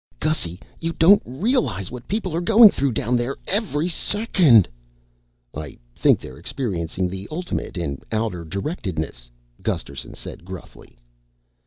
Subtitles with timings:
[0.19, 4.67] Gussy, you don't realize what people are going through down there every second."
[5.53, 9.29] "I think they're experiencing the ultimate in outer directedness,"
[9.61, 10.97] Gusterson said gruffly.